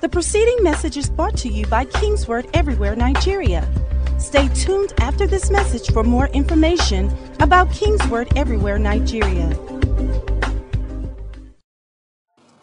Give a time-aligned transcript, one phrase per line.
[0.00, 3.68] The preceding message is brought to you by Kingsword Everywhere Nigeria.
[4.16, 9.58] Stay tuned after this message for more information about Kingsword Everywhere Nigeria.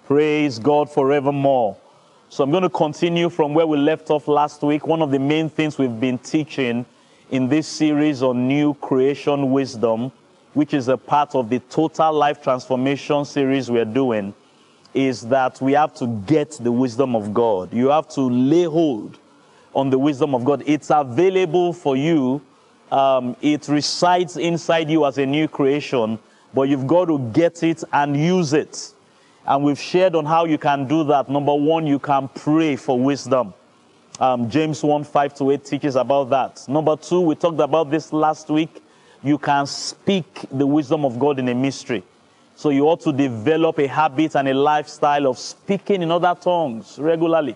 [0.06, 1.76] Praise God forevermore.
[2.29, 4.88] So I'm going to continue from where we left off last week.
[4.88, 6.86] One of the main things we've been teaching
[7.31, 10.10] in this series on new creation wisdom,
[10.54, 14.33] which is a part of the total life transformation series we're doing,
[14.96, 17.73] is that we have to get the wisdom of God.
[17.73, 19.20] You have to lay hold
[19.76, 20.63] on the wisdom of God.
[20.66, 22.41] It's available for you.
[22.91, 26.17] Um, it resides inside you as a new creation,
[26.53, 28.94] but you've got to get it and use it.
[29.45, 31.30] And we've shared on how you can do that.
[31.30, 33.53] Number one, you can pray for wisdom.
[34.20, 36.66] Um, James 1 5 to 8 teaches about that.
[36.70, 38.81] Number two, we talked about this last week.
[39.22, 42.03] You can speak the wisdom of God in a mystery.
[42.55, 46.98] So you ought to develop a habit and a lifestyle of speaking in other tongues
[46.98, 47.55] regularly.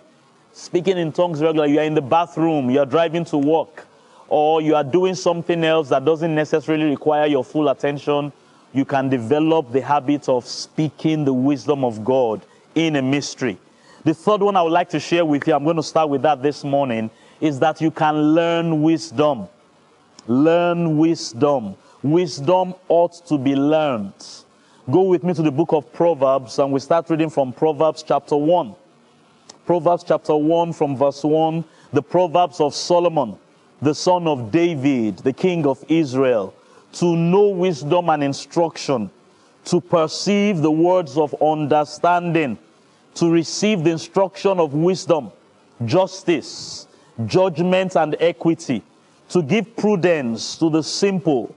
[0.51, 1.73] Speaking in tongues regularly.
[1.73, 3.87] You are in the bathroom, you are driving to work,
[4.27, 8.33] or you are doing something else that doesn't necessarily require your full attention.
[8.73, 12.41] You can develop the habit of speaking the wisdom of God
[12.75, 13.57] in a mystery.
[14.03, 16.21] The third one I would like to share with you, I'm going to start with
[16.23, 19.47] that this morning, is that you can learn wisdom.
[20.27, 21.75] Learn wisdom.
[22.03, 24.13] Wisdom ought to be learned.
[24.91, 28.35] Go with me to the book of Proverbs, and we start reading from Proverbs chapter
[28.35, 28.73] 1.
[29.65, 33.37] Proverbs chapter 1, from verse 1, the Proverbs of Solomon,
[33.81, 36.55] the son of David, the king of Israel,
[36.93, 39.11] to know wisdom and instruction,
[39.65, 42.57] to perceive the words of understanding,
[43.15, 45.31] to receive the instruction of wisdom,
[45.85, 46.87] justice,
[47.27, 48.81] judgment, and equity,
[49.27, 51.53] to give prudence to the simple,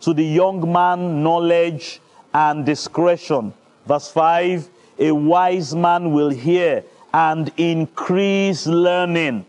[0.00, 2.00] to the young man knowledge
[2.36, 3.54] and discretion.
[3.86, 6.84] Verse 5 A wise man will hear
[7.14, 9.46] and increase learning.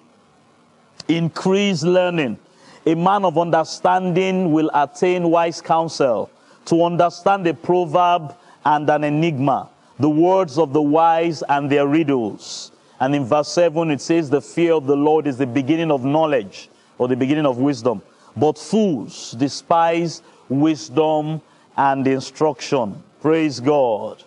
[1.09, 2.39] Increase learning.
[2.85, 6.29] A man of understanding will attain wise counsel
[6.65, 8.33] to understand a proverb
[8.65, 9.69] and an enigma,
[9.99, 12.71] the words of the wise and their riddles.
[13.01, 16.05] And in verse 7, it says, The fear of the Lord is the beginning of
[16.05, 18.01] knowledge or the beginning of wisdom.
[18.37, 21.41] But fools despise wisdom
[21.77, 23.01] and instruction.
[23.21, 24.23] Praise God.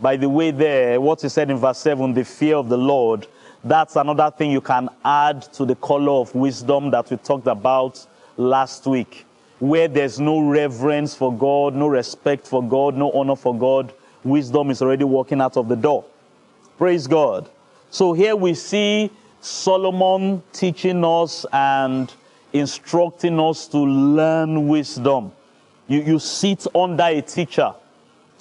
[0.00, 3.26] By the way, there, what he said in verse 7, the fear of the Lord,
[3.62, 8.04] that's another thing you can add to the color of wisdom that we talked about
[8.36, 9.24] last week.
[9.60, 13.92] Where there's no reverence for God, no respect for God, no honor for God,
[14.24, 16.04] wisdom is already walking out of the door.
[16.76, 17.48] Praise God.
[17.90, 19.10] So here we see
[19.40, 22.12] Solomon teaching us and
[22.52, 25.32] instructing us to learn wisdom.
[25.86, 27.74] You, you sit under a teacher.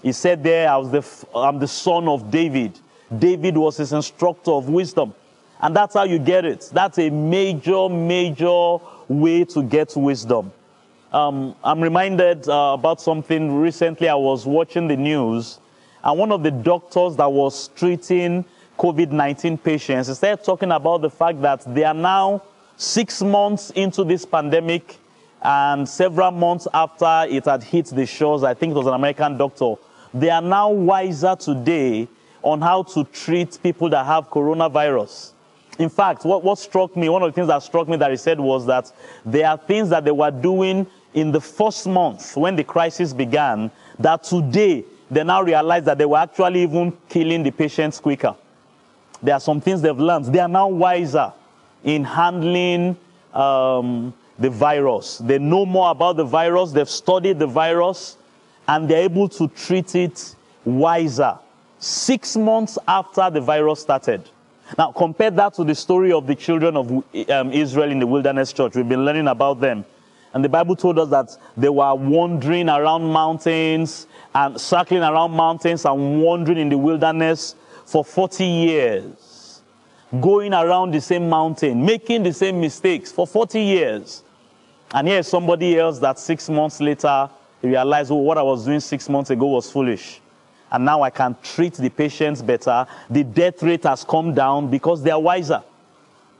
[0.01, 2.79] He said there, I was the, I'm the son of David.
[3.17, 5.13] David was his instructor of wisdom.
[5.61, 6.69] And that's how you get it.
[6.73, 8.77] That's a major, major
[9.07, 10.51] way to get wisdom.
[11.13, 14.09] Um, I'm reminded uh, about something recently.
[14.09, 15.59] I was watching the news,
[16.03, 18.43] and one of the doctors that was treating
[18.79, 22.41] COVID 19 patients started talking about the fact that they are now
[22.77, 24.97] six months into this pandemic
[25.43, 29.37] and several months after it had hit the shores, I think it was an American
[29.37, 29.75] doctor,
[30.13, 32.07] they are now wiser today
[32.41, 35.31] on how to treat people that have coronavirus.
[35.79, 38.17] In fact, what, what struck me, one of the things that struck me that he
[38.17, 38.91] said was that
[39.25, 43.69] there are things that they were doing in the first month when the crisis began
[43.99, 48.35] that today they now realize that they were actually even killing the patients quicker.
[49.21, 50.25] There are some things they've learned.
[50.25, 51.33] They are now wiser
[51.83, 52.97] in handling
[53.33, 55.19] um, the virus.
[55.19, 58.17] They know more about the virus, they've studied the virus,
[58.67, 61.39] and they're able to treat it wiser.
[61.79, 64.29] Six months after the virus started.
[64.77, 66.91] Now, compare that to the story of the children of
[67.29, 68.75] um, Israel in the wilderness church.
[68.75, 69.85] We've been learning about them.
[70.33, 75.85] And the Bible told us that they were wandering around mountains and circling around mountains
[75.85, 77.55] and wandering in the wilderness
[77.85, 79.61] for 40 years.
[80.19, 84.23] Going around the same mountain, making the same mistakes for 40 years.
[84.93, 87.29] And here's somebody else that six months later
[87.63, 90.21] realized, oh, what I was doing six months ago was foolish.
[90.71, 92.85] And now I can treat the patients better.
[93.09, 95.63] The death rate has come down because they are wiser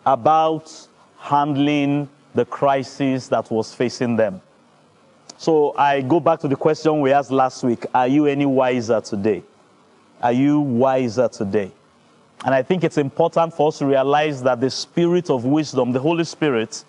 [0.05, 0.71] about
[1.17, 4.41] handling the crisis that was facing them.
[5.38, 9.01] So I go back to the question we asked last week Are you any wiser
[9.01, 9.44] today?
[10.21, 11.71] Are you wiser today?
[12.45, 15.99] And I think it's important for us to realize that the spirit of wisdom, the
[15.99, 16.83] Holy Spirit,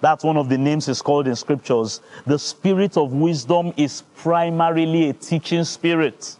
[0.00, 2.00] that's one of the names is called in scriptures.
[2.26, 6.36] The spirit of wisdom is primarily a teaching spirit.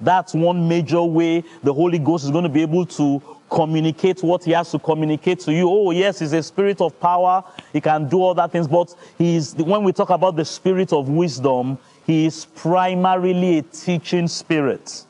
[0.00, 4.44] That's one major way the Holy Ghost is going to be able to communicate what
[4.44, 5.70] he has to communicate to you.
[5.70, 7.44] Oh, yes, he's a spirit of power.
[7.72, 8.66] He can do all that things.
[8.66, 14.26] But he's, when we talk about the spirit of wisdom, he is primarily a teaching
[14.26, 15.04] spirit.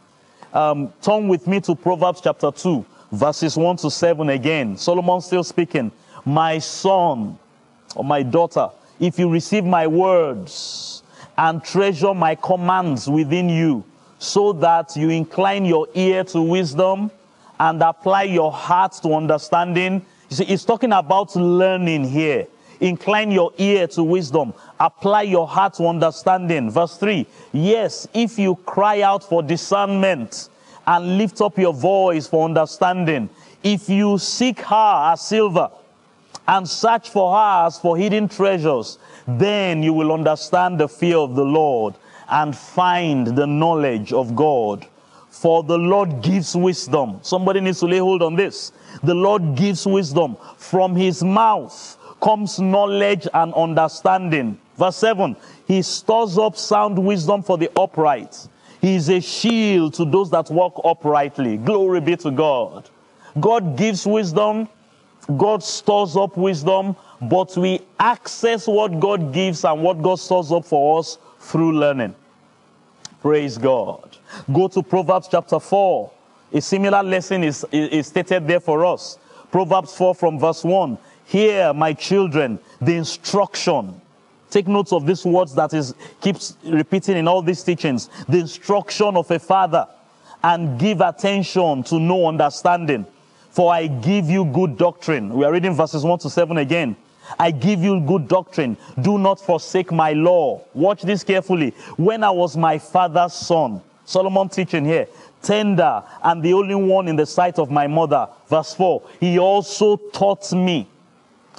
[0.52, 4.76] Um, turn with me to Proverbs chapter 2, verses 1 to 7 again.
[4.76, 5.90] Solomon still speaking.
[6.24, 7.38] My son
[7.94, 8.70] or my daughter,
[9.00, 11.02] if you receive my words
[11.36, 13.84] and treasure my commands within you,
[14.18, 17.10] so that you incline your ear to wisdom
[17.60, 20.04] and apply your heart to understanding.
[20.30, 22.46] You see, he's talking about learning here.
[22.80, 26.70] Incline your ear to wisdom, apply your heart to understanding.
[26.70, 30.48] Verse 3 Yes, if you cry out for discernment
[30.86, 33.30] and lift up your voice for understanding,
[33.62, 35.70] if you seek her as silver
[36.46, 41.44] and search for as for hidden treasures, then you will understand the fear of the
[41.44, 41.94] Lord
[42.28, 44.86] and find the knowledge of God.
[45.30, 47.18] For the Lord gives wisdom.
[47.22, 48.72] Somebody needs to lay hold on this.
[49.02, 50.36] The Lord gives wisdom.
[50.56, 54.58] From his mouth comes knowledge and understanding.
[54.78, 55.36] Verse 7
[55.66, 58.48] He stores up sound wisdom for the upright.
[58.80, 61.56] He is a shield to those that walk uprightly.
[61.56, 62.88] Glory be to God.
[63.40, 64.68] God gives wisdom.
[65.36, 70.64] God stores up wisdom, but we access what God gives and what God stores up
[70.64, 72.14] for us through learning.
[73.22, 74.18] Praise God.
[74.52, 76.10] Go to Proverbs chapter 4.
[76.52, 79.18] A similar lesson is, is stated there for us.
[79.50, 80.98] Proverbs 4 from verse 1.
[81.26, 84.00] Hear, my children, the instruction.
[84.50, 88.10] Take notes of these words that is keeps repeating in all these teachings.
[88.28, 89.88] The instruction of a father,
[90.42, 93.06] and give attention to no understanding.
[93.54, 95.32] For I give you good doctrine.
[95.32, 96.96] We are reading verses 1 to 7 again.
[97.38, 98.76] I give you good doctrine.
[99.00, 100.60] Do not forsake my law.
[100.74, 101.70] Watch this carefully.
[101.96, 105.06] When I was my father's son, Solomon teaching here,
[105.40, 108.28] tender and the only one in the sight of my mother.
[108.48, 110.88] Verse 4 He also taught me.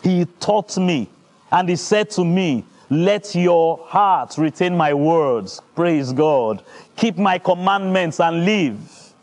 [0.04, 1.08] He taught me.
[1.50, 5.62] And he said to me, Let your heart retain my words.
[5.78, 6.62] Praise God.
[6.98, 9.14] Keep my commandments and live.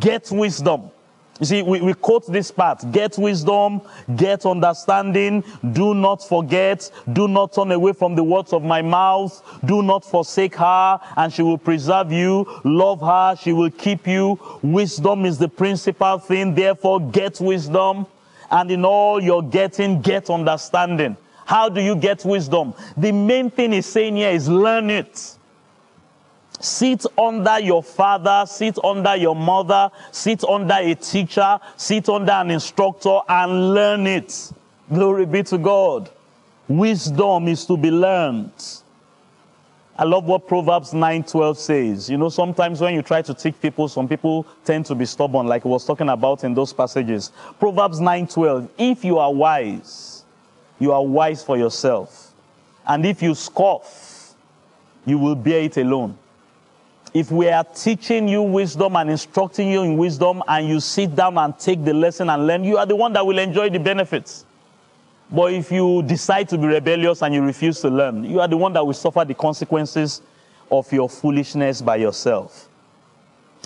[0.00, 0.92] Get wisdom
[1.40, 3.82] you see, we, we quote this part get wisdom,
[4.16, 9.42] get understanding, do not forget, do not turn away from the words of my mouth,
[9.64, 12.46] do not forsake her, and she will preserve you.
[12.64, 14.38] Love her, she will keep you.
[14.62, 18.06] Wisdom is the principal thing, therefore, get wisdom,
[18.50, 21.16] and in all you're getting, get understanding.
[21.44, 22.74] How do you get wisdom?
[22.96, 25.36] The main thing he's saying here is learn it.
[26.60, 32.50] Sit under your father, sit under your mother, sit under a teacher, sit under an
[32.50, 34.52] instructor and learn it.
[34.92, 36.10] Glory be to God.
[36.68, 38.52] Wisdom is to be learned.
[39.98, 42.10] I love what Proverbs 9:12 says.
[42.10, 45.46] You know, sometimes when you try to teach people, some people tend to be stubborn,
[45.46, 47.32] like I was talking about in those passages.
[47.58, 48.68] Proverbs 9:12.
[48.76, 50.24] If you are wise,
[50.78, 52.34] you are wise for yourself.
[52.86, 54.34] And if you scoff,
[55.06, 56.18] you will bear it alone
[57.18, 61.38] if we are teaching you wisdom and instructing you in wisdom and you sit down
[61.38, 64.44] and take the lesson and learn, you are the one that will enjoy the benefits.
[65.30, 68.58] But if you decide to be rebellious and you refuse to learn, you are the
[68.58, 70.20] one that will suffer the consequences
[70.70, 72.68] of your foolishness by yourself.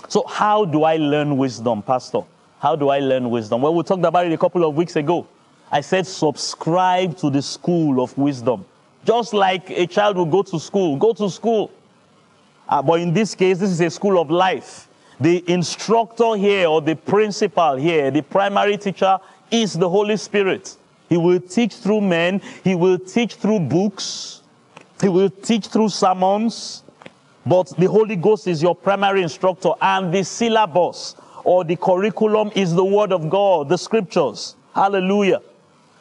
[0.07, 2.21] So, how do I learn wisdom, Pastor?
[2.59, 3.63] How do I learn wisdom?
[3.63, 5.27] Well, we talked about it a couple of weeks ago.
[5.69, 8.63] I said, subscribe to the school of wisdom.
[9.03, 11.69] Just like a child will go to school, go to school.
[12.71, 14.87] Uh, but in this case, this is a school of life.
[15.19, 19.19] The instructor here, or the principal here, the primary teacher,
[19.51, 20.77] is the Holy Spirit.
[21.09, 24.41] He will teach through men, he will teach through books,
[25.01, 26.83] he will teach through sermons.
[27.45, 32.73] But the Holy Ghost is your primary instructor, and the syllabus or the curriculum is
[32.73, 34.55] the Word of God, the Scriptures.
[34.73, 35.41] Hallelujah.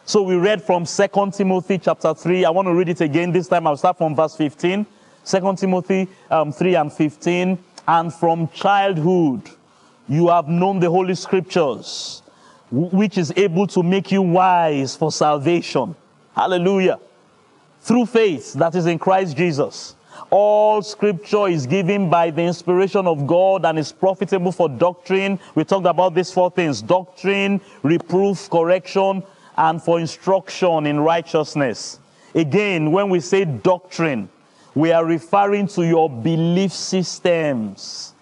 [0.04, 2.44] So we read from 2 Timothy chapter 3.
[2.44, 3.32] I want to read it again.
[3.32, 4.86] This time I'll start from verse 15.
[5.24, 7.58] 2 Timothy um, 3 and 15.
[7.88, 9.42] And from childhood,
[10.08, 12.22] you have known the Holy Scriptures,
[12.70, 15.94] which is able to make you wise for salvation.
[16.34, 16.98] Hallelujah.
[17.80, 19.94] Through faith that is in Christ Jesus.
[20.30, 25.40] All scripture is given by the inspiration of God and is profitable for doctrine.
[25.54, 29.22] We talked about these four things doctrine, reproof, correction,
[29.56, 31.98] and for instruction in righteousness.
[32.34, 34.28] Again, when we say doctrine,
[34.74, 38.14] we are referring to your belief systems.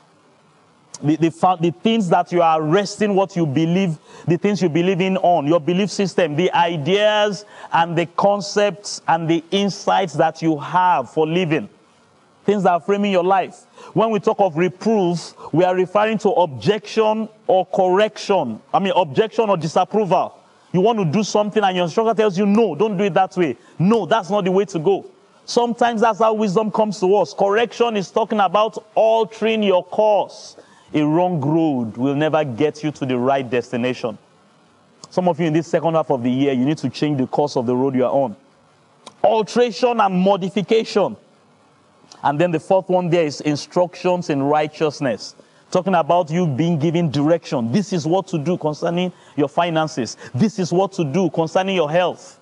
[1.02, 5.00] The, the, the, things that you are resting what you believe, the things you believe
[5.00, 10.58] in on, your belief system, the ideas and the concepts and the insights that you
[10.58, 11.68] have for living.
[12.48, 13.66] things that are framing your life.
[13.92, 18.62] When we talk of reproof, we are referring to objection or correction.
[18.72, 20.34] I mean, objection or disapproval.
[20.72, 23.36] You want to do something and your instructor tells you, no, don't do it that
[23.36, 23.58] way.
[23.78, 25.04] No, that's not the way to go.
[25.48, 27.32] Sometimes that's how wisdom comes to us.
[27.32, 30.58] Correction is talking about altering your course.
[30.92, 34.18] A wrong road will never get you to the right destination.
[35.08, 37.26] Some of you in this second half of the year, you need to change the
[37.26, 38.36] course of the road you are on.
[39.24, 41.16] Alteration and modification.
[42.22, 45.34] And then the fourth one there is instructions in righteousness.
[45.70, 47.72] Talking about you being given direction.
[47.72, 50.18] This is what to do concerning your finances.
[50.34, 52.37] This is what to do concerning your health.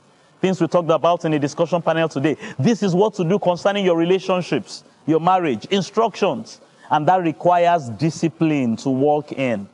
[0.46, 2.36] Things we talked about in the discussion panel today.
[2.56, 6.60] This is what to do concerning your relationships, your marriage, instructions.
[6.88, 9.68] And that requires discipline to walk in.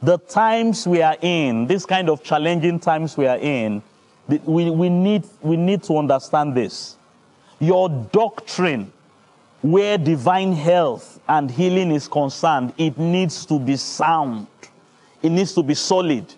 [0.00, 3.82] The times we are in, this kind of challenging times we are in,
[4.26, 6.96] we, we, need, we need to understand this.
[7.60, 8.90] Your doctrine
[9.60, 14.46] where divine health and healing is concerned, it needs to be sound.
[15.20, 16.32] It needs to be solid.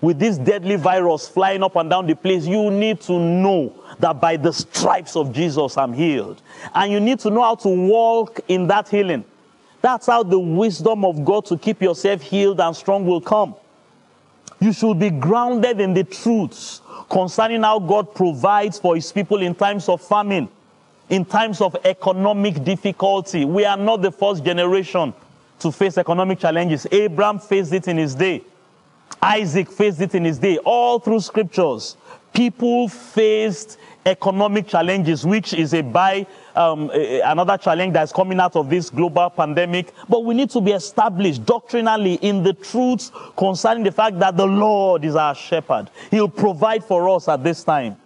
[0.00, 4.20] With this deadly virus flying up and down the place, you need to know that
[4.20, 6.40] by the stripes of Jesus, I'm healed.
[6.74, 9.24] And you need to know how to walk in that healing.
[9.82, 13.54] That's how the wisdom of God to keep yourself healed and strong will come.
[14.58, 16.80] You should be grounded in the truths
[17.10, 20.48] concerning how God provides for his people in times of famine
[21.10, 23.44] in times of economic difficulty.
[23.44, 25.12] We are not the first generation
[25.58, 26.86] to face economic challenges.
[26.90, 28.42] Abraham faced it in his day.
[29.22, 30.58] Isaac faced it in his day.
[30.58, 31.96] All through scriptures,
[32.32, 36.26] people faced economic challenges, which is a by
[36.56, 39.92] um, another challenge that's coming out of this global pandemic.
[40.08, 44.46] But we need to be established doctrinally in the truths concerning the fact that the
[44.46, 45.90] Lord is our shepherd.
[46.10, 47.96] He'll provide for us at this time.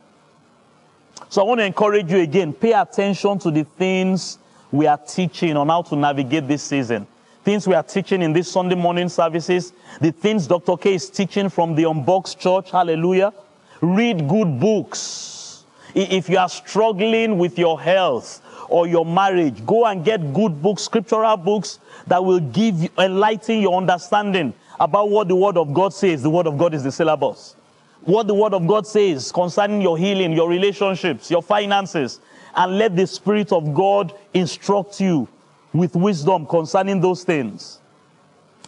[1.29, 4.39] So I want to encourage you again, pay attention to the things
[4.71, 7.07] we are teaching on how to navigate this season.
[7.45, 10.79] Things we are teaching in these Sunday morning services, the things Dr.
[10.79, 13.35] K is teaching from the Unboxed Church, hallelujah.
[13.83, 15.65] Read good books.
[15.95, 20.85] If you are struggling with your health or your marriage, go and get good books,
[20.85, 25.93] scriptural books that will give you, enlighten your understanding about what the Word of God
[25.93, 26.23] says.
[26.23, 27.57] The Word of God is the syllabus
[28.05, 32.21] what the Word of God says concerning your healing, your relationships, your finances,
[32.55, 35.27] and let the Spirit of God instruct you
[35.75, 37.81] with wisdom concerning those things.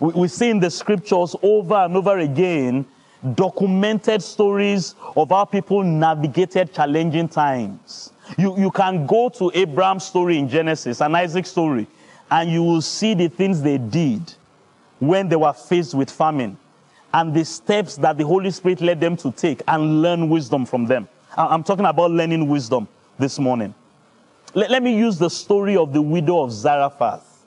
[0.01, 2.85] We, we see in the scriptures over and over again
[3.35, 8.13] documented stories of how people navigated challenging times.
[8.37, 11.87] You, you can go to Abraham's story in Genesis and Isaac's story,
[12.31, 14.35] and you will see the things they did
[14.99, 16.59] when they were faced with famine
[17.15, 20.87] and the steps that the Holy Spirit led them to take and learn wisdom from
[20.87, 21.09] them.
[21.37, 23.75] I'm talking about learning wisdom this morning.
[24.57, 27.45] Let, let me use the story of the widow of Zarephath.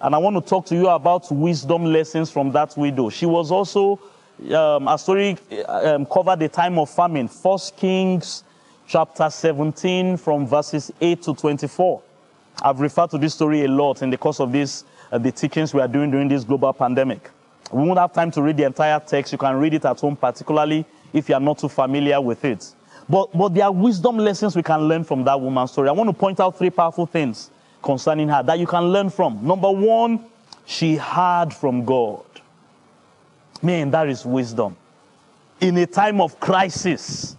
[0.00, 3.08] And I want to talk to you about wisdom lessons from that widow.
[3.08, 4.00] She was also,
[4.52, 5.38] um, a story
[5.68, 7.28] um, covered the time of famine.
[7.28, 8.42] First Kings
[8.88, 12.02] chapter 17 from verses 8 to 24.
[12.62, 15.72] I've referred to this story a lot in the course of this, uh, the teachings
[15.72, 17.30] we are doing during this global pandemic.
[17.70, 19.30] We won't have time to read the entire text.
[19.30, 22.74] You can read it at home, particularly if you are not too familiar with it.
[23.10, 25.88] But, but there are wisdom lessons we can learn from that woman's story.
[25.88, 27.50] I want to point out three powerful things
[27.82, 29.44] concerning her that you can learn from.
[29.44, 30.24] Number one,
[30.64, 32.22] she heard from God.
[33.60, 34.76] Man, that is wisdom.
[35.60, 37.36] In a time of crisis,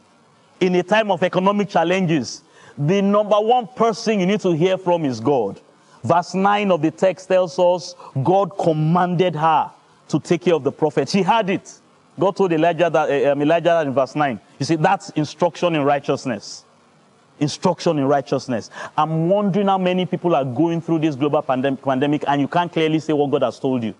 [0.59, 2.43] in a time of economic challenges,
[2.77, 5.61] the number one person you need to hear from is God.
[6.03, 9.71] Verse 9 of the text tells us God commanded her
[10.09, 11.07] to take care of the prophet.
[11.07, 11.80] She had it.
[12.21, 14.39] God told Elijah that, uh, um, Elijah in verse 9.
[14.59, 16.65] You see, that's instruction in righteousness.
[17.39, 18.69] Instruction in righteousness.
[18.95, 22.71] I'm wondering how many people are going through this global pandem- pandemic and you can't
[22.71, 23.95] clearly say what God has told you.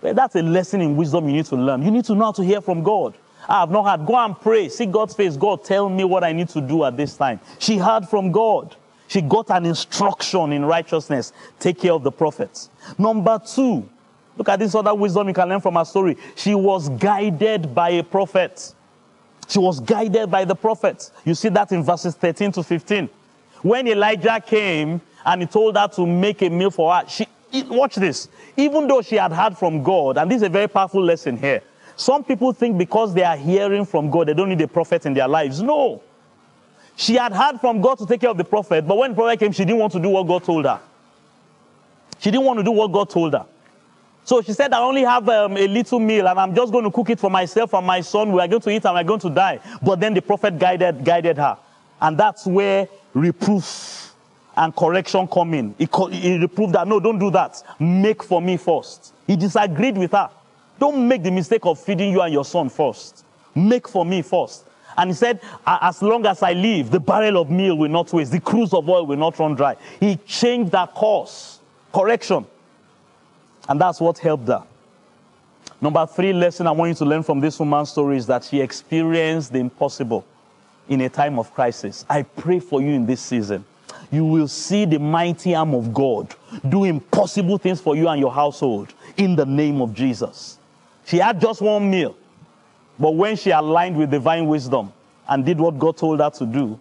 [0.00, 1.82] That's a lesson in wisdom you need to learn.
[1.82, 3.14] You need to know how to hear from God.
[3.48, 4.06] I have not heard.
[4.06, 4.68] Go and pray.
[4.68, 5.36] See God's face.
[5.36, 7.40] God, tell me what I need to do at this time.
[7.58, 8.76] She heard from God.
[9.08, 11.32] She got an instruction in righteousness.
[11.58, 12.70] Take care of the prophets.
[12.96, 13.88] Number two,
[14.40, 16.16] Look at this other wisdom you can learn from her story.
[16.34, 18.74] She was guided by a prophet.
[19.46, 21.10] She was guided by the prophet.
[21.26, 23.10] You see that in verses 13 to 15.
[23.60, 27.26] When Elijah came and he told her to make a meal for her, she,
[27.68, 28.30] watch this.
[28.56, 31.60] Even though she had heard from God, and this is a very powerful lesson here.
[31.96, 35.12] Some people think because they are hearing from God, they don't need a prophet in
[35.12, 35.60] their lives.
[35.60, 36.00] No.
[36.96, 39.38] She had heard from God to take care of the prophet, but when the prophet
[39.38, 40.80] came, she didn't want to do what God told her.
[42.20, 43.44] She didn't want to do what God told her.
[44.24, 46.90] So she said, I only have um, a little meal and I'm just going to
[46.90, 48.32] cook it for myself and my son.
[48.32, 49.60] We are going to eat and we're going to die.
[49.82, 51.58] But then the prophet guided, guided her.
[52.00, 54.14] And that's where reproof
[54.56, 55.74] and correction coming.
[55.78, 57.62] He, he reproved that, no, don't do that.
[57.78, 59.14] Make for me first.
[59.26, 60.30] He disagreed with her.
[60.78, 63.24] Don't make the mistake of feeding you and your son first.
[63.54, 64.64] Make for me first.
[64.96, 68.32] And he said, As long as I live, the barrel of meal will not waste,
[68.32, 69.76] the cruse of oil will not run dry.
[69.98, 71.60] He changed that course.
[71.92, 72.46] Correction.
[73.70, 74.64] And that's what helped her.
[75.80, 78.60] Number three lesson I want you to learn from this woman's story is that she
[78.60, 80.26] experienced the impossible
[80.88, 82.04] in a time of crisis.
[82.10, 83.64] I pray for you in this season.
[84.10, 86.34] You will see the mighty arm of God
[86.68, 90.58] do impossible things for you and your household in the name of Jesus.
[91.06, 92.16] She had just one meal,
[92.98, 94.92] but when she aligned with divine wisdom
[95.28, 96.78] and did what God told her to do,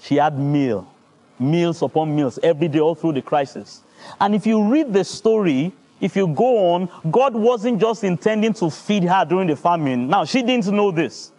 [0.00, 0.90] she had meal,
[1.38, 3.82] meals upon meals every day all through the crisis.
[4.20, 8.70] And if you read the story, if you go on, God wasn't just intending to
[8.70, 10.08] feed her during the famine.
[10.08, 11.32] Now, she didn't know this.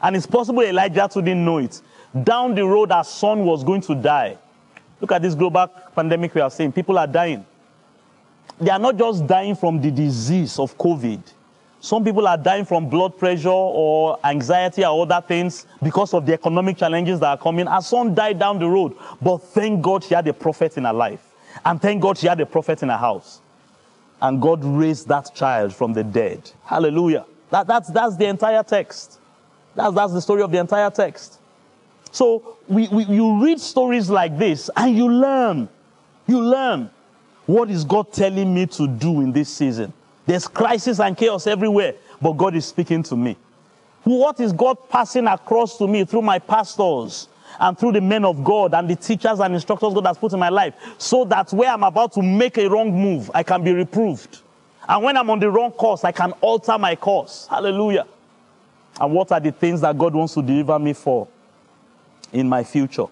[0.00, 1.80] And it's possible Elijah too didn't know it.
[2.22, 4.38] Down the road, her son was going to die.
[5.00, 6.72] Look at this global pandemic we are seeing.
[6.72, 7.44] People are dying.
[8.58, 11.20] They are not just dying from the disease of COVID.
[11.80, 16.32] Some people are dying from blood pressure or anxiety or other things because of the
[16.32, 17.66] economic challenges that are coming.
[17.66, 18.96] Her son died down the road.
[19.20, 21.25] But thank God she had a prophet in her life.
[21.64, 23.40] And thank God she had a prophet in her house.
[24.20, 26.50] And God raised that child from the dead.
[26.64, 27.26] Hallelujah.
[27.50, 29.20] That, that's, that's the entire text.
[29.74, 31.38] That's, that's the story of the entire text.
[32.10, 35.68] So we, we, you read stories like this and you learn.
[36.26, 36.90] You learn.
[37.44, 39.92] What is God telling me to do in this season?
[40.24, 43.36] There's crisis and chaos everywhere, but God is speaking to me.
[44.02, 48.42] What is God passing across to me through my pastors and through the men of
[48.42, 51.70] God and the teachers and instructors God has put in my life so that where
[51.70, 54.40] I'm about to make a wrong move, I can be reproved.
[54.88, 57.46] And when I'm on the wrong course, I can alter my course.
[57.48, 58.06] Hallelujah.
[59.00, 61.28] And what are the things that God wants to deliver me for
[62.32, 63.06] in my future?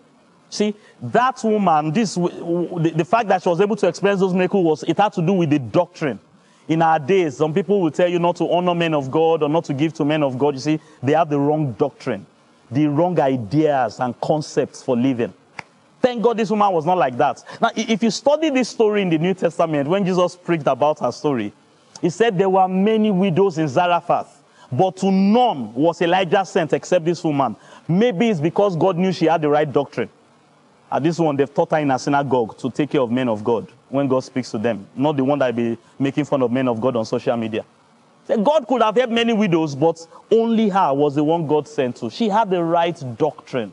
[0.55, 4.83] See, that woman, this, the, fact that she was able to experience those miracles was,
[4.85, 6.21] it had to do with the doctrine.
[6.69, 9.49] In our days, some people will tell you not to honor men of God or
[9.49, 10.55] not to give to men of God.
[10.55, 12.25] You see, they have the wrong doctrine,
[12.71, 15.33] the wrong ideas and concepts for living.
[16.01, 17.43] Thank God this woman was not like that.
[17.61, 21.13] Now, if you study this story in the New Testament, when Jesus preached about her
[21.13, 21.53] story,
[22.01, 24.43] he said there were many widows in Zarephath
[24.77, 27.57] but to none was Elijah sent except this woman.
[27.87, 30.09] Maybe it's because God knew she had the right doctrine.
[30.91, 33.43] And this one, they've taught her in a synagogue to take care of men of
[33.43, 36.69] God when God speaks to them, not the one that be making fun of men
[36.69, 37.65] of God on social media.
[38.29, 42.11] God could have helped many widows, but only her was the one God sent to.
[42.11, 43.73] She had the right doctrine.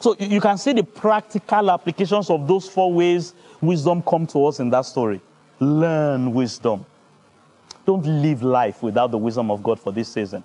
[0.00, 4.60] So you can see the practical applications of those four ways wisdom come to us
[4.60, 5.20] in that story.
[5.60, 6.84] Learn wisdom.
[7.86, 10.42] Don't live life without the wisdom of God for this season.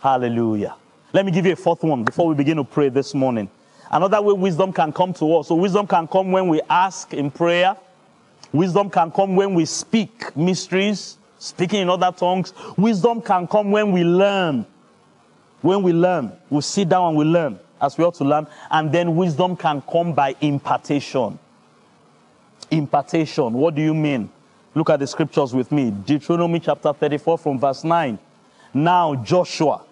[0.00, 0.76] Hallelujah.
[1.12, 3.48] Let me give you a fourth one before we begin to pray this morning.
[3.90, 5.48] Another way wisdom can come to us.
[5.48, 7.76] So, wisdom can come when we ask in prayer.
[8.52, 12.52] Wisdom can come when we speak mysteries, speaking in other tongues.
[12.76, 14.66] Wisdom can come when we learn.
[15.60, 18.46] When we learn, we sit down and we learn as we ought to learn.
[18.70, 21.38] And then wisdom can come by impartation.
[22.70, 23.52] Impartation.
[23.52, 24.30] What do you mean?
[24.74, 25.90] Look at the scriptures with me.
[25.90, 28.18] Deuteronomy chapter 34 from verse 9.
[28.72, 29.82] Now Joshua,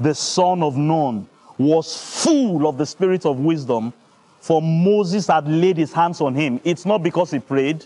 [0.00, 3.92] the son of Nun, was full of the spirit of wisdom,
[4.40, 6.60] for Moses had laid his hands on him.
[6.64, 7.84] It's not because he prayed.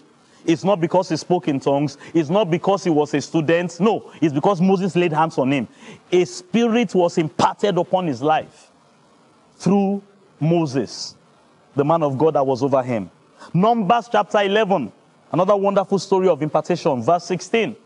[0.48, 1.98] It's not because he spoke in tongues.
[2.14, 3.78] It's not because he was a student.
[3.78, 5.68] No, it's because Moses laid hands on him.
[6.10, 8.70] A spirit was imparted upon his life
[9.58, 10.02] through
[10.40, 11.14] Moses,
[11.76, 13.10] the man of God that was over him.
[13.52, 14.90] Numbers chapter 11,
[15.30, 17.02] Another wonderful story of impartation.
[17.02, 17.76] Verse 16.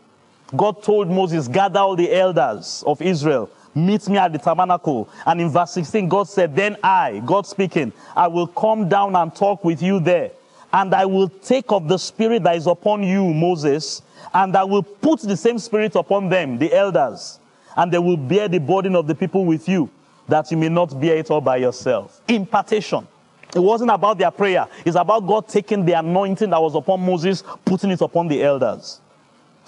[0.55, 5.09] God told Moses, gather all the elders of Israel, meet me at the tabernacle.
[5.25, 9.35] And in verse 16, God said, Then I, God speaking, I will come down and
[9.35, 10.31] talk with you there.
[10.73, 14.01] And I will take of the spirit that is upon you, Moses,
[14.33, 17.39] and I will put the same spirit upon them, the elders.
[17.77, 19.89] And they will bear the burden of the people with you,
[20.27, 22.21] that you may not bear it all by yourself.
[22.27, 23.07] Impartation.
[23.55, 24.67] It wasn't about their prayer.
[24.83, 28.99] It's about God taking the anointing that was upon Moses, putting it upon the elders.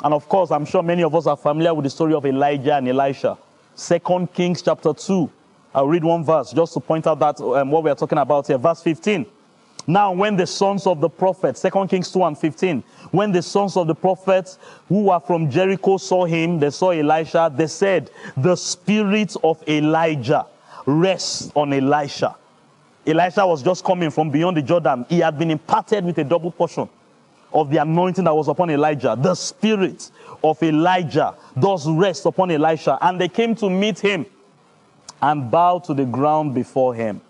[0.04, 2.76] And of course, I'm sure many of us are familiar with the story of Elijah
[2.78, 3.38] and Elisha.
[3.76, 5.30] Second Kings chapter 2.
[5.76, 8.48] I'll read one verse just to point out that um, what we are talking about
[8.48, 8.58] here.
[8.58, 9.26] Verse 15.
[9.88, 13.78] Now, when the sons of the prophets, 2 Kings 2 and 15, when the sons
[13.78, 14.58] of the prophets
[14.90, 20.48] who were from Jericho saw him, they saw Elisha, they said, The spirit of Elijah
[20.88, 22.36] rests on Elisha.
[23.06, 25.06] Elisha was just coming from beyond the Jordan.
[25.08, 26.90] He had been imparted with a double portion
[27.54, 29.16] of the anointing that was upon Elijah.
[29.18, 30.10] The spirit
[30.44, 32.98] of Elijah does rest upon Elisha.
[33.02, 34.26] And they came to meet him
[35.22, 37.22] and bow to the ground before him.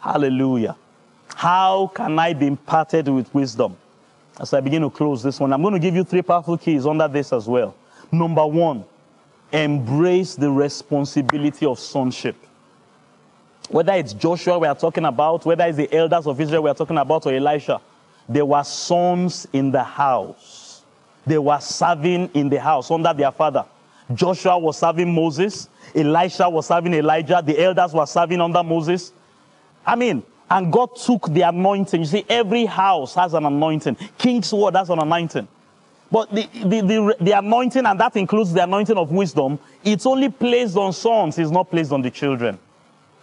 [0.00, 0.76] Hallelujah.
[1.34, 3.76] How can I be imparted with wisdom?
[4.40, 6.86] As I begin to close this one, I'm going to give you three powerful keys
[6.86, 7.74] under this as well.
[8.10, 8.84] Number one,
[9.52, 12.36] embrace the responsibility of sonship.
[13.68, 16.74] Whether it's Joshua we are talking about, whether it's the elders of Israel we are
[16.74, 17.80] talking about, or Elisha,
[18.28, 20.82] there were sons in the house.
[21.26, 23.64] They were serving in the house under their father.
[24.12, 25.68] Joshua was serving Moses.
[25.94, 27.42] Elisha was serving Elijah.
[27.44, 29.12] The elders were serving under Moses.
[29.86, 32.00] I mean, and God took the anointing.
[32.00, 33.96] You see, every house has an anointing.
[34.18, 35.48] Kingsword has an anointing.
[36.10, 40.28] But the, the, the, the, anointing, and that includes the anointing of wisdom, it's only
[40.28, 42.58] placed on sons, it's not placed on the children.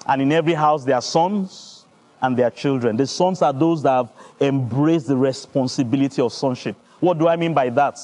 [0.06, 1.86] And in every house, there are sons
[2.22, 2.98] and their children.
[2.98, 6.76] The sons are those that have embraced the responsibility of sonship.
[7.00, 8.00] What do I mean by that?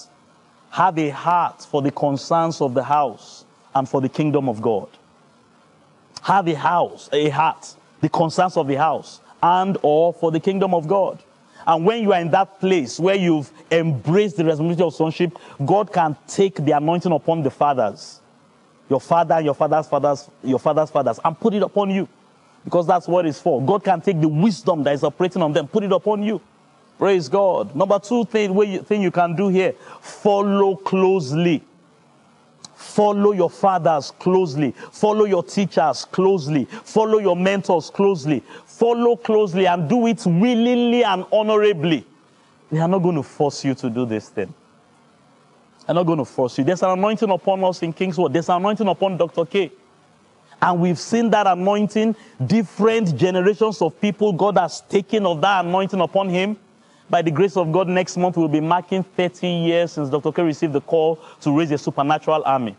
[0.69, 4.89] Have a heart for the concerns of the house and for the kingdom of God.
[6.21, 7.75] Have a house, a heart,
[8.07, 11.21] the concerns of the house and or for the kingdom of God.
[11.65, 15.91] And when you are in that place where you've embraced the responsibility of sonship, God
[15.91, 18.21] can take the anointing upon the fathers,
[18.89, 22.07] your father and your father's fathers, your father's fathers, and put it upon you.
[22.63, 23.61] Because that's what it's for.
[23.61, 26.39] God can take the wisdom that is operating on them, put it upon you.
[26.97, 27.75] Praise God.
[27.75, 31.61] Number two thing, thing you can do here follow closely.
[32.77, 34.71] Follow your fathers closely.
[34.91, 36.65] Follow your teachers closely.
[36.65, 38.43] Follow your mentors closely.
[38.65, 42.05] Follow closely and do it willingly and honorably.
[42.71, 44.53] They are not going to force you to do this thing.
[45.87, 46.63] They're not going to force you.
[46.63, 48.31] There's an anointing upon us in Kingsword.
[48.31, 49.45] There's an anointing upon Dr.
[49.45, 49.71] K.
[50.61, 55.99] And we've seen that anointing, different generations of people, God has taken of that anointing
[55.99, 56.57] upon him.
[57.09, 60.31] By the grace of God, next month we'll be marking 30 years since Dr.
[60.31, 62.75] K received the call to raise a supernatural army.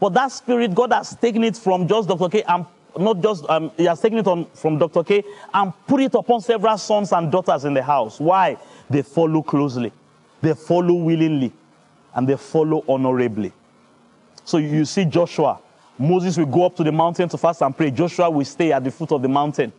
[0.00, 2.28] But that spirit, God has taken it from just Dr.
[2.28, 2.66] K and
[2.98, 5.04] not just, um, he has taken it on, from Dr.
[5.04, 5.22] K
[5.54, 8.18] and put it upon several sons and daughters in the house.
[8.18, 8.56] Why?
[8.90, 9.92] They follow closely,
[10.40, 11.52] they follow willingly,
[12.14, 13.52] and they follow honorably.
[14.44, 15.60] So you see Joshua,
[15.98, 17.90] Moses will go up to the mountain to fast and pray.
[17.90, 19.72] Joshua will stay at the foot of the mountain.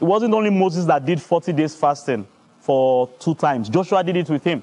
[0.00, 2.26] It wasn't only Moses that did 40 days fasting
[2.60, 3.68] for two times.
[3.68, 4.62] Joshua did it with him.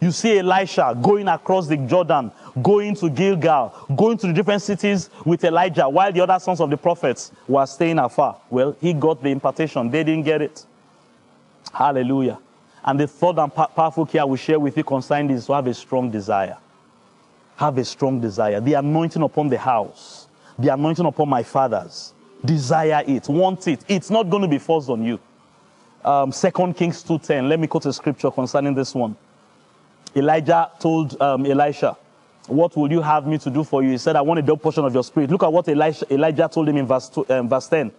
[0.00, 2.30] You see Elisha going across the Jordan,
[2.62, 6.70] going to Gilgal, going to the different cities with Elijah, while the other sons of
[6.70, 8.36] the prophets were staying afar.
[8.48, 9.90] Well, he got the impartation.
[9.90, 10.64] They didn't get it.
[11.72, 12.38] Hallelujah.
[12.84, 15.54] And the third and powerful key I will share with you concerning this is to
[15.54, 16.56] have a strong desire.
[17.56, 18.60] Have a strong desire.
[18.60, 22.14] The anointing upon the house, the anointing upon my fathers.
[22.44, 23.80] Desire it, want it.
[23.88, 25.18] It's not going to be forced on you
[26.04, 27.48] um, 2 Kings 2.10.
[27.48, 29.16] Let me quote a scripture concerning this one.
[30.14, 31.96] Elijah told um, Elisha,
[32.46, 33.90] what will you have me to do for you?
[33.90, 35.30] He said, I want a double portion of your spirit.
[35.30, 37.92] Look at what Elisha, Elijah told him in verse, two, um, verse 10.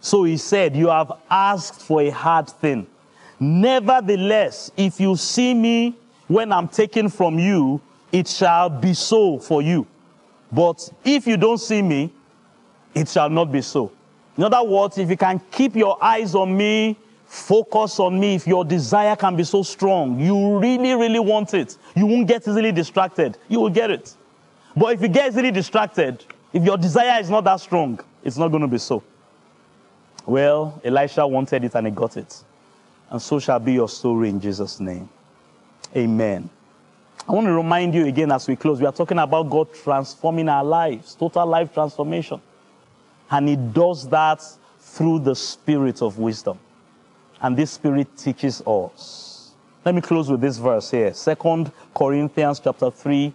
[0.00, 2.86] So he said, you have asked for a hard thing.
[3.38, 5.96] Nevertheless, if you see me
[6.28, 9.86] when I'm taken from you, it shall be so for you.
[10.50, 12.12] But if you don't see me,
[12.94, 13.92] it shall not be so.
[14.36, 16.96] In other words, if you can keep your eyes on me
[17.32, 18.34] Focus on me.
[18.34, 21.78] If your desire can be so strong, you really, really want it.
[21.96, 23.38] You won't get easily distracted.
[23.48, 24.14] You will get it.
[24.76, 28.48] But if you get easily distracted, if your desire is not that strong, it's not
[28.48, 29.02] going to be so.
[30.26, 32.44] Well, Elisha wanted it and he got it.
[33.08, 35.08] And so shall be your story in Jesus' name.
[35.96, 36.50] Amen.
[37.26, 40.50] I want to remind you again as we close, we are talking about God transforming
[40.50, 42.42] our lives, total life transformation.
[43.30, 44.44] And He does that
[44.80, 46.58] through the spirit of wisdom
[47.42, 49.50] and this spirit teaches us.
[49.84, 51.12] Let me close with this verse here.
[51.12, 53.34] Second Corinthians chapter 3,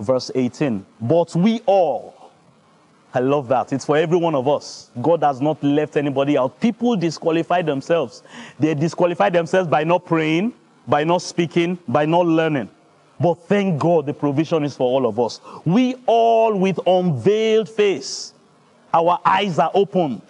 [0.00, 0.84] verse 18.
[1.00, 2.32] But we all,
[3.14, 3.72] I love that.
[3.72, 4.90] It's for every one of us.
[5.00, 6.60] God has not left anybody out.
[6.60, 8.24] People disqualify themselves.
[8.58, 10.52] They disqualify themselves by not praying,
[10.88, 12.68] by not speaking, by not learning.
[13.20, 15.40] But thank God the provision is for all of us.
[15.64, 18.34] We all with unveiled face,
[18.92, 20.22] our eyes are opened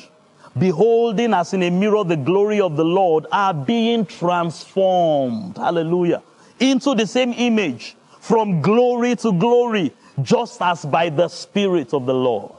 [0.59, 5.57] beholding as in a mirror the glory of the Lord, are being transformed.
[5.57, 6.23] Hallelujah.
[6.59, 9.93] Into the same image from glory to glory,
[10.23, 12.53] just as by the Spirit of the Lord.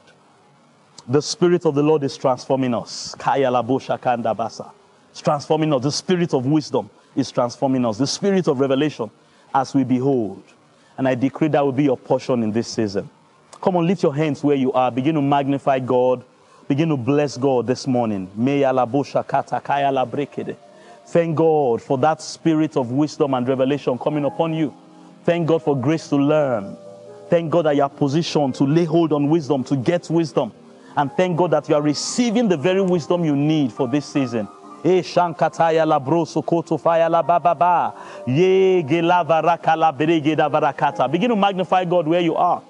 [1.08, 3.16] The Spirit of the Lord is transforming us.
[3.18, 5.84] It's transforming us.
[5.84, 7.98] The Spirit of wisdom is transforming us.
[7.98, 9.10] The Spirit of revelation
[9.56, 10.44] as we behold.
[10.98, 13.10] And I decree that will be your portion in this season.
[13.62, 14.92] Come on, lift your hands where you are.
[14.92, 16.24] Begin to magnify God.
[16.68, 18.28] Begin to bless God this morning.
[21.06, 24.74] Thank God for that spirit of wisdom and revelation coming upon you.
[25.24, 26.76] Thank God for grace to learn.
[27.30, 30.52] Thank God that you are positioned to lay hold on wisdom, to get wisdom.
[30.98, 34.50] And thank God that you are receiving the very wisdom you need for this season.
[34.84, 35.04] Begin
[41.30, 42.62] to magnify God where you are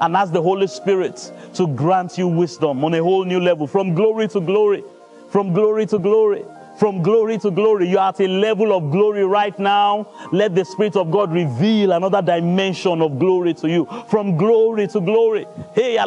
[0.00, 3.94] and ask the Holy Spirit to grant you wisdom on a whole new level from
[3.94, 4.84] glory to glory,
[5.30, 6.44] from glory to glory
[6.76, 7.88] from glory to glory.
[7.88, 10.08] You are at a level of glory right now.
[10.32, 13.88] Let the Spirit of God reveal another dimension of glory to you.
[14.08, 15.46] From glory to glory.
[15.74, 16.00] Thank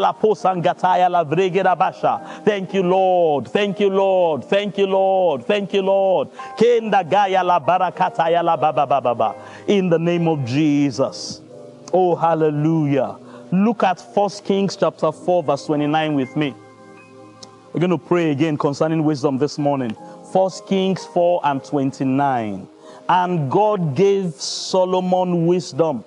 [2.73, 3.47] you, Lord.
[3.47, 4.45] Thank you, Lord.
[4.45, 5.45] Thank you, Lord.
[5.45, 6.29] Thank you, Lord.
[9.67, 11.41] In the name of Jesus.
[11.91, 13.17] Oh, hallelujah.
[13.51, 16.53] Look at 1 Kings chapter 4, verse 29 with me.
[17.73, 19.89] We're going to pray again concerning wisdom this morning.
[19.89, 22.67] 1 Kings 4 and 29.
[23.09, 26.03] And God gave Solomon wisdom.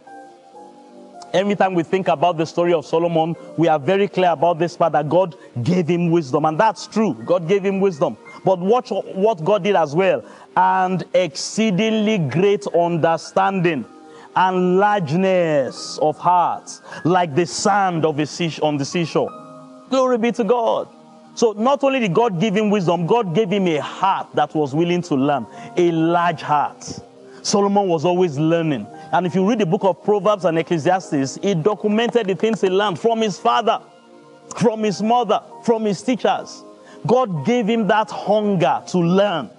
[1.32, 4.76] Every time we think about the story of Solomon, we are very clear about this
[4.76, 6.44] part that God gave him wisdom.
[6.44, 7.14] And that's true.
[7.26, 8.16] God gave him wisdom.
[8.44, 10.24] But watch what God did as well.
[10.56, 13.84] And exceedingly great understanding
[14.34, 19.30] and largeness of heart, like the sand of a sea, on the seashore.
[19.90, 20.88] Glory be to God.
[21.34, 24.74] So not only did God give him wisdom, God gave him a heart that was
[24.74, 27.00] willing to learn, a large heart.
[27.42, 28.86] Solomon was always learning.
[29.12, 32.68] And if you read the book of Proverbs and Ecclesiastes, he documented the things he
[32.68, 33.80] learned from his father,
[34.56, 36.62] from his mother, from his teachers.
[37.06, 39.50] God gave him that hunger to learn.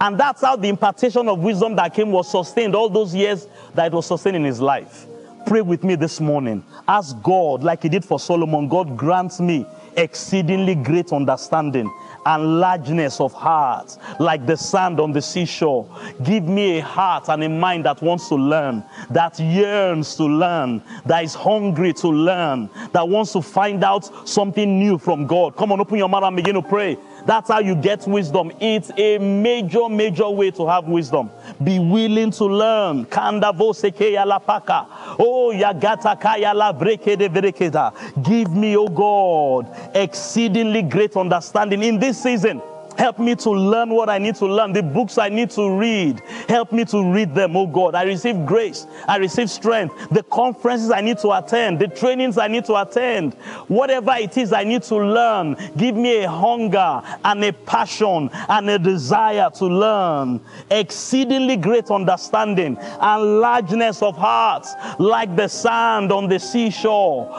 [0.00, 3.86] And that's how the impartation of wisdom that came was sustained all those years that
[3.86, 5.06] it was sustained in his life.
[5.46, 6.64] Pray with me this morning.
[6.88, 11.92] Ask God, like he did for Solomon, God grants me exceedingly great understanding
[12.26, 15.88] and largeness of heart, like the sand on the seashore.
[16.22, 20.82] Give me a heart and a mind that wants to learn, that yearns to learn,
[21.06, 25.56] that is hungry to learn, that wants to find out something new from God.
[25.56, 26.96] Come on, open your mouth and begin to pray.
[27.26, 28.52] That's how you get wisdom.
[28.60, 31.30] It's a major, major way to have wisdom.
[31.62, 33.04] Be willing to learn.
[33.06, 34.86] Kanda lapaka.
[35.18, 37.92] Oh, yagata kaya la breke de verekeda.
[38.22, 42.62] Give me, oh God, exceedingly great understanding in this season.
[43.00, 46.20] Help me to learn what I need to learn, the books I need to read.
[46.50, 47.94] Help me to read them, oh God.
[47.94, 52.46] I receive grace, I receive strength, the conferences I need to attend, the trainings I
[52.48, 53.32] need to attend,
[53.68, 55.56] whatever it is I need to learn.
[55.78, 60.38] Give me a hunger and a passion and a desire to learn.
[60.70, 64.66] Exceedingly great understanding and largeness of heart,
[64.98, 67.30] like the sand on the seashore.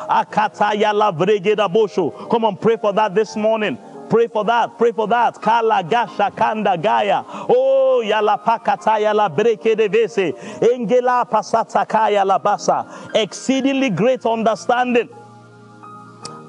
[2.32, 3.78] Come on, pray for that this morning.
[4.12, 4.78] Pray for that.
[4.78, 5.42] Pray for that.
[5.42, 7.24] Kala gasha kanda gaya.
[7.26, 10.34] Oh, yala pakata yala breke de vese.
[10.60, 13.16] Engela pasata kaya la basa.
[13.16, 15.08] Exceedingly great understanding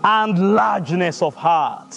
[0.02, 1.96] and largeness of heart.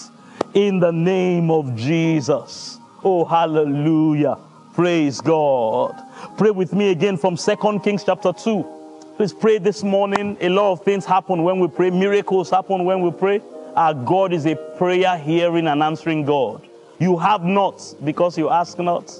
[0.53, 2.77] In the name of Jesus.
[3.03, 4.37] Oh, hallelujah.
[4.75, 5.95] Praise God.
[6.37, 8.63] Pray with me again from Second Kings chapter 2.
[9.17, 10.37] Please pray this morning.
[10.41, 11.89] A lot of things happen when we pray.
[11.89, 13.41] Miracles happen when we pray.
[13.75, 16.65] Our God is a prayer hearing and answering God.
[16.97, 19.11] You have not because you ask not.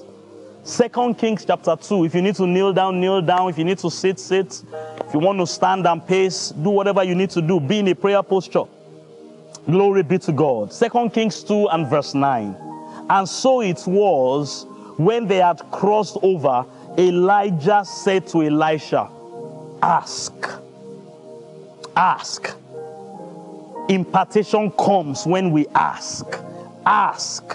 [0.64, 2.06] Second Kings chapter 2.
[2.06, 3.50] If you need to kneel down, kneel down.
[3.50, 4.62] If you need to sit, sit.
[5.06, 7.60] If you want to stand and pace, do whatever you need to do.
[7.60, 8.64] Be in a prayer posture.
[9.66, 10.72] Glory be to God.
[10.72, 12.56] Second Kings 2 and verse 9.
[13.10, 14.66] And so it was
[14.96, 16.64] when they had crossed over,
[16.96, 19.10] Elijah said to Elisha,
[19.82, 20.32] Ask.
[21.94, 22.56] Ask.
[23.88, 26.26] Impartation comes when we ask.
[26.84, 27.54] Ask,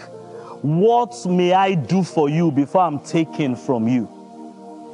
[0.62, 4.08] What may I do for you before I'm taken from you?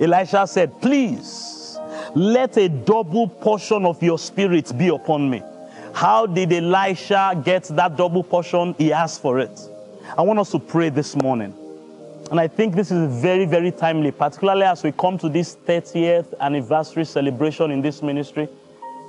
[0.01, 1.77] Elisha said, Please,
[2.15, 5.43] let a double portion of your spirit be upon me.
[5.93, 8.73] How did Elisha get that double portion?
[8.77, 9.59] He asked for it.
[10.17, 11.53] I want us to pray this morning.
[12.31, 16.37] And I think this is very, very timely, particularly as we come to this 30th
[16.39, 18.49] anniversary celebration in this ministry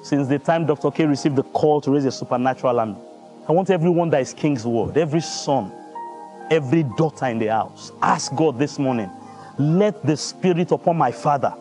[0.02, 0.90] since the time Dr.
[0.90, 2.96] K received the call to raise a supernatural army.
[3.48, 5.72] I want everyone that is Kingsword, every son,
[6.50, 9.10] every daughter in the house, ask God this morning,
[9.58, 11.54] let the spirit upon my father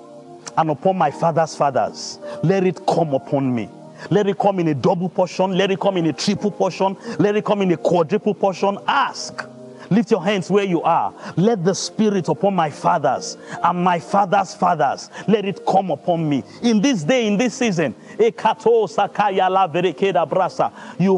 [0.58, 3.70] and upon my father's fathers, let it come upon me.
[4.10, 5.58] Let it come in a double portion.
[5.58, 6.96] Let it come in a triple portion.
[7.20, 8.78] Let it come in a quadruple portion.
[8.88, 9.44] Ask.
[9.90, 11.14] Lift your hands where you are.
[11.36, 16.44] Let the spirit upon my fathers and my father's fathers, let it come upon me.
[16.62, 18.34] In this day, in this season, you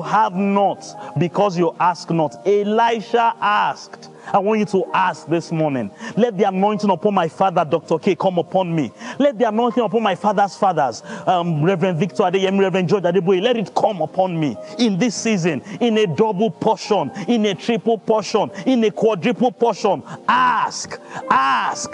[0.01, 2.47] have not because you ask not.
[2.47, 5.91] Elisha asked I want you to ask this morning.
[6.15, 7.97] Let the anointing upon my father, Dr.
[7.97, 8.91] K, come upon me.
[9.17, 13.57] Let the anointing upon my father's fathers, um, Reverend Victor Adeyemi, Reverend George Adegboye, let
[13.57, 18.51] it come upon me in this season, in a double portion, in a triple portion,
[18.65, 20.03] in a quadruple portion.
[20.27, 21.91] Ask, ask.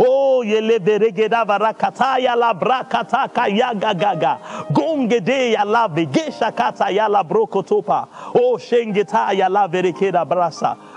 [0.00, 4.38] Oh, yele beregeda varakata yala brakata kayaga gaga.
[4.72, 8.08] Gongede yala vegesha kata yala brokotopa.
[8.34, 9.57] Oh, shengeta verekeda brasa.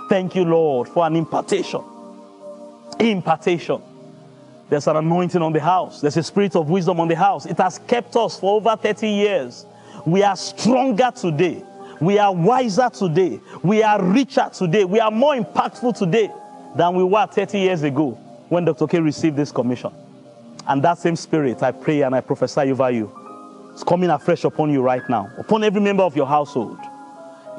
[0.09, 1.81] Thank you, Lord, for an impartation.
[2.99, 3.81] Impartation.
[4.69, 6.01] There's an anointing on the house.
[6.01, 7.45] There's a spirit of wisdom on the house.
[7.45, 9.65] It has kept us for over 30 years.
[10.05, 11.63] We are stronger today.
[11.99, 13.39] We are wiser today.
[13.63, 14.85] We are richer today.
[14.85, 16.31] We are more impactful today
[16.75, 18.11] than we were 30 years ago
[18.49, 18.87] when Dr.
[18.87, 19.91] K received this commission.
[20.67, 23.11] And that same spirit, I pray and I prophesy over you.
[23.73, 26.77] It's coming afresh upon you right now, upon every member of your household.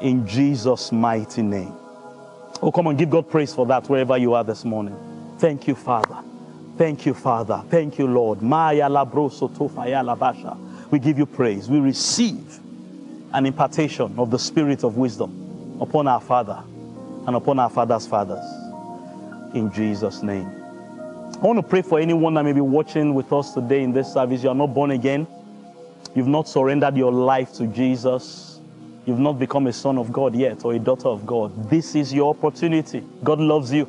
[0.01, 1.73] In Jesus' mighty name.
[2.61, 4.95] Oh, come on, give God praise for that wherever you are this morning.
[5.37, 6.17] Thank you, Father.
[6.77, 7.63] Thank you, Father.
[7.69, 8.41] Thank you, Lord.
[10.91, 11.69] We give you praise.
[11.69, 12.59] We receive
[13.33, 16.63] an impartation of the spirit of wisdom upon our Father
[17.27, 18.45] and upon our Father's fathers.
[19.53, 20.47] In Jesus' name.
[20.47, 24.13] I want to pray for anyone that may be watching with us today in this
[24.13, 24.43] service.
[24.43, 25.27] You are not born again.
[26.15, 28.52] You've not surrendered your life to Jesus.
[29.05, 31.69] You've not become a son of God yet or a daughter of God.
[31.69, 33.03] This is your opportunity.
[33.23, 33.87] God loves you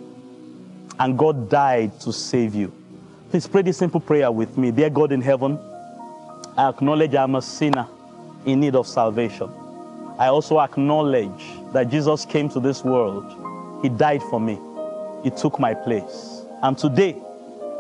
[0.99, 2.73] and God died to save you.
[3.31, 4.71] Please pray this simple prayer with me.
[4.71, 5.59] Dear God in heaven,
[6.57, 7.87] I acknowledge I'm a sinner
[8.45, 9.51] in need of salvation.
[10.19, 13.25] I also acknowledge that Jesus came to this world.
[13.83, 14.59] He died for me.
[15.23, 16.43] He took my place.
[16.63, 17.17] And today,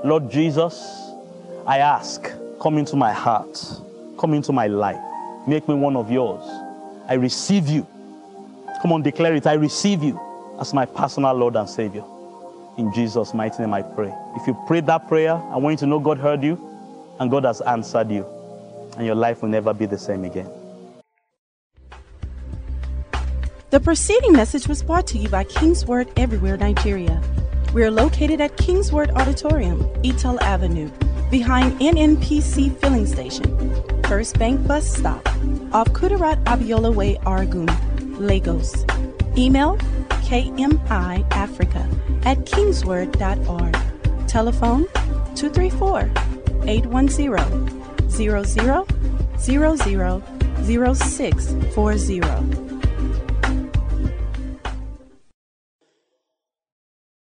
[0.04, 0.82] Lord Jesus,
[1.66, 3.58] I ask, come into my heart,
[4.18, 5.00] come into my life,
[5.46, 6.44] make me one of yours.
[7.08, 7.86] I receive you.
[8.82, 9.46] Come on, declare it.
[9.46, 10.20] I receive you
[10.60, 12.04] as my personal Lord and Savior.
[12.76, 14.12] In Jesus' mighty name, I pray.
[14.36, 16.58] If you prayed that prayer, I want you to know God heard you
[17.20, 18.26] and God has answered you,
[18.96, 20.50] and your life will never be the same again.
[23.70, 27.20] The preceding message was brought to you by Kingsword Everywhere Nigeria.
[27.72, 30.90] We are located at Kingsword Auditorium, Etal Avenue,
[31.30, 35.28] behind NNPC Filling Station, First Bank Bus Stop,
[35.72, 37.68] off Kudirat Abiola Way, Oregun,
[38.18, 38.84] Lagos.
[39.36, 39.76] Email
[40.24, 41.84] kmiafrica
[42.26, 43.76] at kingsword.org.
[44.28, 44.86] Telephone
[45.34, 46.10] 234
[46.66, 47.68] 810
[48.10, 48.86] 00 00
[50.64, 52.63] 0640.